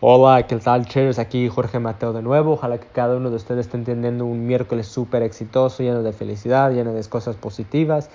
Hola, 0.00 0.46
¿qué 0.46 0.56
tal 0.56 0.86
traders? 0.86 1.18
Aquí 1.18 1.48
Jorge 1.48 1.78
Mateo 1.78 2.12
de 2.12 2.20
nuevo. 2.20 2.52
Ojalá 2.52 2.76
que 2.76 2.86
cada 2.86 3.16
uno 3.16 3.30
de 3.30 3.36
ustedes 3.36 3.64
esté 3.64 3.78
teniendo 3.78 4.26
un 4.26 4.46
miércoles 4.46 4.88
súper 4.88 5.22
exitoso, 5.22 5.82
lleno 5.82 6.02
de 6.02 6.12
felicidad, 6.12 6.70
lleno 6.70 6.92
de 6.92 7.02
cosas 7.04 7.36
positivas. 7.36 8.10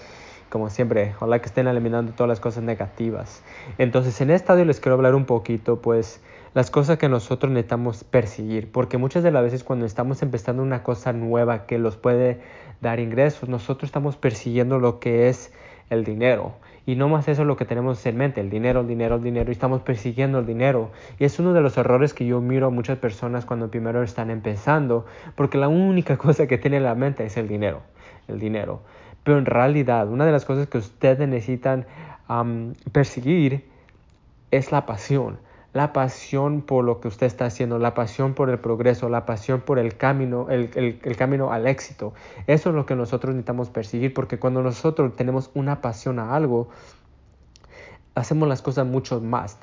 Como 0.51 0.69
siempre, 0.69 1.13
ojalá 1.15 1.39
que 1.39 1.47
estén 1.47 1.67
eliminando 1.67 2.11
todas 2.11 2.27
las 2.27 2.39
cosas 2.39 2.63
negativas. 2.63 3.41
Entonces, 3.79 4.21
en 4.21 4.29
esta 4.29 4.53
audio 4.53 4.65
les 4.65 4.79
quiero 4.79 4.93
hablar 4.93 5.15
un 5.15 5.25
poquito, 5.25 5.81
pues, 5.81 6.21
las 6.53 6.69
cosas 6.69 6.99
que 6.99 7.09
nosotros 7.09 7.51
necesitamos 7.51 8.03
perseguir. 8.03 8.71
Porque 8.71 8.99
muchas 8.99 9.23
de 9.23 9.31
las 9.31 9.41
veces 9.41 9.63
cuando 9.63 9.87
estamos 9.87 10.21
empezando 10.21 10.61
una 10.61 10.83
cosa 10.83 11.13
nueva 11.13 11.65
que 11.65 11.79
los 11.79 11.97
puede 11.97 12.41
dar 12.81 12.99
ingresos, 12.99 13.49
nosotros 13.49 13.87
estamos 13.87 14.17
persiguiendo 14.17 14.77
lo 14.77 14.99
que 14.99 15.29
es 15.29 15.51
el 15.91 16.03
dinero. 16.03 16.53
Y 16.87 16.95
no 16.95 17.09
más 17.09 17.27
eso 17.27 17.43
es 17.43 17.47
lo 17.47 17.57
que 17.57 17.65
tenemos 17.65 18.03
en 18.07 18.17
mente, 18.17 18.41
el 18.41 18.49
dinero, 18.49 18.79
el 18.79 18.87
dinero, 18.87 19.15
el 19.17 19.23
dinero, 19.23 19.51
y 19.51 19.53
estamos 19.53 19.81
persiguiendo 19.81 20.39
el 20.39 20.47
dinero. 20.47 20.89
Y 21.19 21.25
es 21.25 21.37
uno 21.37 21.53
de 21.53 21.61
los 21.61 21.77
errores 21.77 22.15
que 22.15 22.25
yo 22.25 22.41
miro 22.41 22.67
a 22.67 22.69
muchas 22.71 22.97
personas 22.97 23.45
cuando 23.45 23.69
primero 23.69 24.01
están 24.01 24.31
empezando, 24.31 25.05
porque 25.35 25.59
la 25.59 25.67
única 25.67 26.17
cosa 26.25 26.47
que 26.47 26.57
tienen 26.57 26.79
en 26.79 26.85
la 26.85 26.95
mente 26.95 27.23
es 27.25 27.37
el 27.37 27.47
dinero, 27.47 27.81
el 28.27 28.39
dinero. 28.39 28.81
Pero 29.23 29.37
en 29.37 29.45
realidad, 29.45 30.09
una 30.09 30.25
de 30.25 30.31
las 30.31 30.45
cosas 30.45 30.67
que 30.67 30.79
ustedes 30.79 31.27
necesitan 31.27 31.85
perseguir 32.91 33.65
es 34.49 34.71
la 34.71 34.85
pasión 34.85 35.37
la 35.73 35.93
pasión 35.93 36.61
por 36.61 36.83
lo 36.83 36.99
que 36.99 37.07
usted 37.07 37.27
está 37.27 37.45
haciendo, 37.45 37.79
la 37.79 37.93
pasión 37.93 38.33
por 38.33 38.49
el 38.49 38.59
progreso, 38.59 39.07
la 39.07 39.25
pasión 39.25 39.61
por 39.61 39.79
el 39.79 39.95
camino, 39.95 40.49
el, 40.49 40.69
el, 40.75 41.15
camino 41.15 41.51
al 41.51 41.67
éxito. 41.67 42.13
Eso 42.47 42.69
es 42.69 42.75
lo 42.75 42.85
que 42.85 42.95
nosotros 42.95 43.33
necesitamos 43.33 43.69
perseguir, 43.69 44.13
porque 44.13 44.37
cuando 44.37 44.61
nosotros 44.61 45.15
tenemos 45.15 45.49
una 45.53 45.81
pasión 45.81 46.19
a 46.19 46.35
algo, 46.35 46.67
hacemos 48.13 48.49
las 48.49 48.61
cosas 48.61 48.85
mucho 48.85 49.21
más, 49.21 49.57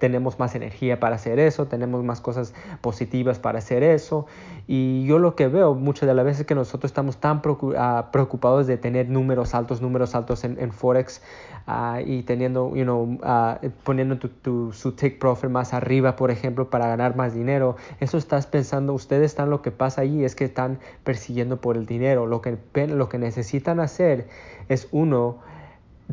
tenemos 0.00 0.38
más 0.40 0.54
energía 0.56 0.98
para 0.98 1.16
hacer 1.16 1.38
eso, 1.38 1.66
tenemos 1.66 2.02
más 2.02 2.20
cosas 2.20 2.52
positivas 2.80 3.38
para 3.38 3.58
hacer 3.58 3.82
eso. 3.84 4.26
Y 4.66 5.06
yo 5.06 5.20
lo 5.20 5.36
que 5.36 5.46
veo 5.46 5.74
muchas 5.74 6.08
de 6.08 6.14
las 6.14 6.24
veces 6.24 6.46
que 6.46 6.56
nosotros 6.56 6.90
estamos 6.90 7.18
tan 7.18 7.40
ah, 7.78 8.08
preocupados 8.10 8.66
de 8.66 8.76
tener 8.76 9.08
números 9.08 9.54
altos, 9.54 9.80
números 9.80 10.16
altos 10.16 10.42
en, 10.42 10.72
Forex 10.72 11.22
ah, 11.68 12.00
y 12.04 12.24
teniendo, 12.24 12.72
ah, 13.22 13.60
poniendo 13.84 14.18
tu, 14.18 14.72
su 14.72 14.92
take 14.92 15.16
profit 15.20 15.50
más 15.50 15.72
arriba, 15.72 16.16
por 16.16 16.32
ejemplo, 16.32 16.68
para 16.68 16.88
ganar 16.88 17.14
más 17.14 17.34
dinero. 17.34 17.76
Eso 18.00 18.18
estás 18.18 18.48
pensando, 18.48 18.94
ustedes 18.94 19.26
están 19.26 19.48
lo 19.48 19.62
que 19.62 19.70
pasa 19.70 20.00
ahí 20.00 20.24
es 20.24 20.34
que 20.34 20.44
están 20.44 20.80
persiguiendo 21.04 21.60
por 21.60 21.76
el 21.76 21.86
dinero. 21.86 22.26
Lo 22.26 22.40
que, 22.40 22.58
lo 22.88 23.08
que 23.08 23.18
necesitan 23.18 23.78
hacer 23.78 24.26
es 24.68 24.88
uno, 24.90 25.38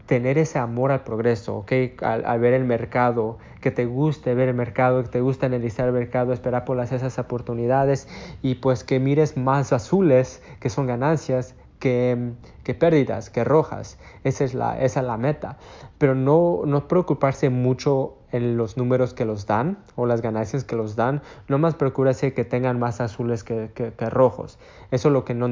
tener 0.05 0.37
ese 0.37 0.59
amor 0.59 0.91
al 0.91 1.03
progreso, 1.03 1.57
¿ok? 1.57 1.71
Al, 2.01 2.39
ver 2.39 2.53
el 2.53 2.65
mercado, 2.65 3.37
que 3.61 3.71
te 3.71 3.85
guste 3.85 4.33
ver 4.33 4.49
el 4.49 4.55
mercado, 4.55 5.03
que 5.03 5.09
te 5.09 5.21
guste 5.21 5.45
analizar 5.45 5.87
el 5.87 5.93
mercado, 5.93 6.33
esperar 6.33 6.65
por 6.65 6.77
las, 6.77 6.91
esas 6.91 7.17
oportunidades 7.19 8.07
y 8.41 8.55
pues 8.55 8.83
que 8.83 8.99
mires 8.99 9.37
más 9.37 9.71
azules, 9.71 10.41
que 10.59 10.69
son 10.69 10.87
ganancias, 10.87 11.55
que, 11.83 12.73
pérdidas, 12.79 13.29
que 13.29 13.43
rojas. 13.43 13.97
Esa 14.23 14.45
es 14.45 14.53
la, 14.53 14.81
esa 14.81 15.01
es 15.01 15.05
la 15.05 15.17
meta. 15.17 15.57
Pero 15.97 16.15
no, 16.15 16.61
no 16.65 16.87
preocuparse 16.87 17.49
mucho 17.49 18.15
en 18.31 18.55
los 18.55 18.77
números 18.77 19.13
que 19.13 19.25
los 19.25 19.45
dan 19.45 19.83
o 19.97 20.05
las 20.05 20.21
ganancias 20.21 20.63
que 20.63 20.77
los 20.77 20.95
dan. 20.95 21.21
No 21.49 21.57
más 21.57 21.75
procúrese 21.75 22.33
que 22.33 22.45
tengan 22.45 22.79
más 22.79 23.01
azules 23.01 23.43
que, 23.43 23.71
que, 23.73 24.09
rojos. 24.09 24.59
Eso 24.91 25.09
es 25.09 25.13
lo 25.13 25.25
que 25.25 25.33
no, 25.33 25.47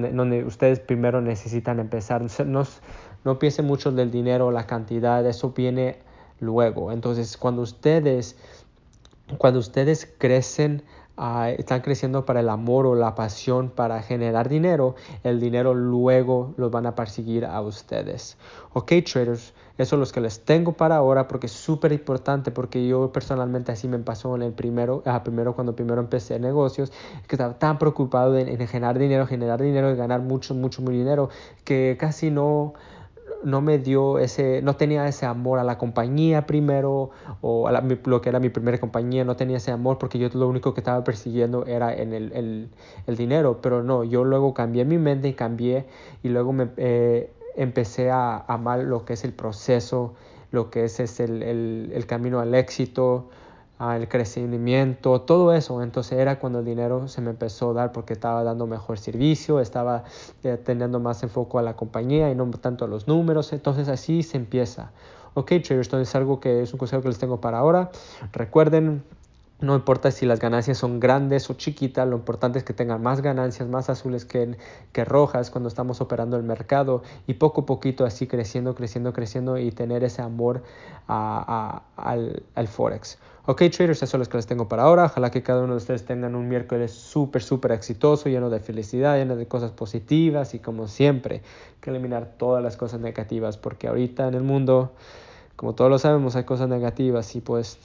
ustedes 0.47 0.79
primero 0.79 1.19
necesitan 1.19 1.81
empezar. 1.81 2.23
No, 2.45 2.63
no 3.25 3.39
piensen 3.39 3.65
mucho 3.65 3.91
del 3.91 4.09
dinero, 4.09 4.51
la 4.51 4.65
cantidad, 4.65 5.25
eso 5.25 5.51
viene 5.51 5.99
luego. 6.39 6.93
Entonces, 6.93 7.35
cuando 7.35 7.61
ustedes, 7.61 8.37
cuando 9.37 9.59
ustedes 9.59 10.09
crecen, 10.17 10.83
ah, 11.17 11.49
están 11.49 11.81
creciendo 11.81 12.25
para 12.25 12.39
el 12.39 12.49
amor 12.49 12.85
o 12.85 12.95
la 12.95 13.15
pasión 13.15 13.69
para 13.69 14.01
generar 14.01 14.49
dinero, 14.49 14.95
el 15.23 15.39
dinero 15.39 15.73
luego 15.73 16.53
los 16.57 16.71
van 16.71 16.85
a 16.85 16.95
perseguir 16.95 17.45
a 17.45 17.61
ustedes. 17.61 18.37
Ok, 18.73 18.93
traders, 19.11 19.53
eso 19.77 19.95
es 19.95 20.07
lo 20.09 20.13
que 20.13 20.21
les 20.21 20.43
tengo 20.45 20.73
para 20.73 20.97
ahora 20.97 21.27
porque 21.27 21.47
es 21.47 21.53
súper 21.53 21.91
importante 21.91 22.51
porque 22.51 22.87
yo 22.87 23.11
personalmente 23.11 23.71
así 23.71 23.87
me 23.87 23.99
pasó 23.99 24.35
en 24.35 24.43
el 24.43 24.53
primero, 24.53 25.03
ah, 25.05 25.23
primero 25.23 25.55
cuando 25.55 25.75
primero 25.75 26.01
empecé 26.01 26.39
negocios, 26.39 26.91
que 27.27 27.35
estaba 27.35 27.57
tan 27.57 27.77
preocupado 27.79 28.37
en, 28.37 28.47
en 28.47 28.67
generar 28.67 28.99
dinero, 28.99 29.27
generar 29.27 29.61
dinero 29.61 29.91
y 29.91 29.95
ganar 29.95 30.21
mucho, 30.21 30.53
mucho, 30.53 30.81
mucho 30.81 30.91
dinero 30.91 31.29
que 31.63 31.97
casi 31.99 32.29
no 32.29 32.73
no 33.43 33.61
me 33.61 33.77
dio 33.79 34.19
ese, 34.19 34.61
no 34.61 34.75
tenía 34.75 35.07
ese 35.07 35.25
amor 35.25 35.59
a 35.59 35.63
la 35.63 35.77
compañía 35.77 36.45
primero, 36.45 37.11
o 37.41 37.67
a 37.67 37.81
lo 37.81 38.21
que 38.21 38.29
era 38.29 38.39
mi 38.39 38.49
primera 38.49 38.79
compañía, 38.79 39.23
no 39.23 39.35
tenía 39.35 39.57
ese 39.57 39.71
amor 39.71 39.97
porque 39.97 40.19
yo 40.19 40.29
lo 40.33 40.47
único 40.47 40.73
que 40.73 40.81
estaba 40.81 41.03
persiguiendo 41.03 41.65
era 41.65 41.93
en 41.93 42.13
el, 42.13 42.69
dinero, 43.07 43.59
pero 43.61 43.83
no, 43.83 44.03
yo 44.03 44.23
luego 44.23 44.53
cambié 44.53 44.85
mi 44.85 44.97
mente 44.97 45.27
y 45.27 45.33
cambié 45.33 45.85
y 46.23 46.29
luego 46.29 46.53
me 46.53 46.69
eh, 46.77 47.31
empecé 47.55 48.09
a 48.09 48.37
amar 48.47 48.79
lo 48.79 49.05
que 49.05 49.13
es 49.13 49.23
el 49.23 49.33
proceso, 49.33 50.13
lo 50.51 50.69
que 50.69 50.85
es, 50.85 50.99
es 50.99 51.19
el, 51.19 51.43
el 51.43 52.05
camino 52.05 52.39
al 52.39 52.55
éxito, 52.55 53.29
el 53.81 54.07
crecimiento, 54.07 55.21
todo 55.21 55.53
eso. 55.53 55.81
Entonces 55.81 56.19
era 56.19 56.39
cuando 56.39 56.59
el 56.59 56.65
dinero 56.65 57.07
se 57.07 57.19
me 57.21 57.31
empezó 57.31 57.71
a 57.71 57.73
dar 57.73 57.91
porque 57.91 58.13
estaba 58.13 58.43
dando 58.43 58.67
mejor 58.67 58.99
servicio, 58.99 59.59
estaba 59.59 60.03
eh, 60.43 60.59
teniendo 60.63 60.99
más 60.99 61.23
enfoque 61.23 61.57
a 61.57 61.61
la 61.63 61.75
compañía 61.75 62.29
y 62.31 62.35
no 62.35 62.49
tanto 62.51 62.85
a 62.85 62.87
los 62.87 63.07
números. 63.07 63.53
Entonces 63.53 63.87
así 63.87 64.21
se 64.23 64.37
empieza. 64.37 64.91
Ok, 65.33 65.47
traders, 65.63 65.87
entonces 65.87 66.09
es 66.09 66.15
algo 66.15 66.39
que 66.39 66.61
es 66.61 66.73
un 66.73 66.79
consejo 66.79 67.01
que 67.01 67.07
les 67.07 67.17
tengo 67.17 67.41
para 67.41 67.57
ahora. 67.57 67.89
Recuerden, 68.33 69.03
no 69.61 69.75
importa 69.75 70.09
si 70.09 70.25
las 70.25 70.39
ganancias 70.39 70.79
son 70.79 70.99
grandes 70.99 71.49
o 71.51 71.53
chiquitas, 71.53 72.07
lo 72.07 72.15
importante 72.15 72.57
es 72.57 72.65
que 72.65 72.73
tengan 72.73 73.01
más 73.01 73.21
ganancias, 73.21 73.69
más 73.69 73.89
azules 73.89 74.25
que, 74.25 74.57
que 74.91 75.05
rojas 75.05 75.51
cuando 75.51 75.69
estamos 75.69 76.01
operando 76.01 76.35
el 76.35 76.43
mercado 76.43 77.03
y 77.27 77.35
poco 77.35 77.61
a 77.61 77.65
poquito 77.67 78.03
así 78.03 78.25
creciendo, 78.25 78.73
creciendo, 78.73 79.13
creciendo 79.13 79.59
y 79.59 79.71
tener 79.71 80.03
ese 80.03 80.23
amor 80.23 80.63
a, 81.07 81.83
al, 81.95 82.43
al, 82.55 82.67
Forex. 82.67 83.19
Ok, 83.45 83.63
traders, 83.71 84.01
eso 84.01 84.17
es 84.17 84.25
lo 84.25 84.29
que 84.29 84.37
les 84.37 84.47
tengo 84.47 84.67
para 84.67 84.83
ahora. 84.83 85.05
Ojalá 85.05 85.29
que 85.29 85.43
cada 85.43 85.63
uno 85.63 85.73
de 85.73 85.77
ustedes 85.77 86.05
tengan 86.05 86.35
un 86.35 86.47
miércoles 86.47 86.91
súper, 86.91 87.43
súper 87.43 87.71
exitoso, 87.73 88.29
lleno 88.29 88.49
de 88.49 88.59
felicidad, 88.59 89.17
lleno 89.17 89.35
de 89.35 89.47
cosas 89.47 89.71
positivas 89.71 90.55
y 90.55 90.59
como 90.59 90.87
siempre, 90.87 91.43
que 91.81 91.91
eliminar 91.91 92.33
todas 92.37 92.63
las 92.63 92.77
cosas 92.77 92.99
negativas 92.99 93.57
porque 93.57 93.87
ahorita 93.87 94.27
en 94.27 94.33
el 94.33 94.43
mundo, 94.43 94.93
como 95.55 95.75
todos 95.75 95.91
lo 95.91 95.99
sabemos, 95.99 96.35
hay 96.35 96.45
cosas 96.45 96.67
negativas 96.67 97.35
y 97.35 97.41
pues 97.41 97.77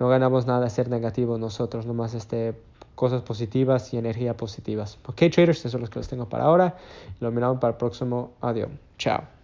no 0.00 0.08
ganamos 0.08 0.46
nada 0.46 0.64
de 0.64 0.70
ser 0.70 0.88
negativos 0.88 1.38
nosotros, 1.38 1.86
nomás 1.86 2.14
este, 2.14 2.54
cosas 2.94 3.22
positivas 3.22 3.92
y 3.92 3.98
energía 3.98 4.36
positivas. 4.36 4.98
Ok, 5.06 5.22
traders, 5.30 5.64
eso 5.66 5.76
es 5.76 5.82
lo 5.82 5.88
que 5.88 5.98
les 6.00 6.08
tengo 6.08 6.28
para 6.28 6.44
ahora. 6.44 6.76
Lo 7.20 7.30
miramos 7.30 7.58
para 7.58 7.72
el 7.72 7.76
próximo. 7.76 8.32
Adiós. 8.40 8.70
Chao. 8.98 9.39